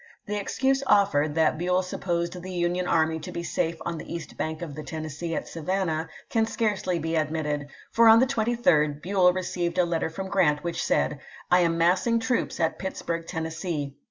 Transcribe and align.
The 0.25 0.35
excuse 0.35 0.81
offered, 0.87 1.35
that 1.35 1.59
Buell 1.59 1.83
supposed 1.83 2.41
the 2.41 2.51
Union 2.51 2.87
army 2.87 3.19
to 3.19 3.31
be 3.31 3.43
safe 3.43 3.75
on 3.85 3.99
the 3.99 4.11
east 4.11 4.35
bank 4.35 4.63
of 4.63 4.73
the 4.73 4.81
Tennessee 4.81 5.35
at 5.35 5.47
Savannah, 5.47 6.09
can 6.27 6.47
scarcely 6.47 6.97
be 6.97 7.15
admitted; 7.15 7.67
for 7.91 8.07
on 8.09 8.19
the 8.19 8.25
23d 8.25 8.99
Buell 9.03 9.31
received 9.31 9.77
a 9.77 9.85
letter 9.85 10.09
from 10.09 10.27
Grrant 10.27 10.63
which 10.63 10.83
said: 10.83 11.19
"I 11.51 11.59
am 11.59 11.77
massing 11.77 12.17
troops 12.19 12.59
at 12.59 12.79
Pittsburg, 12.79 13.27
Tennessee. 13.27 13.95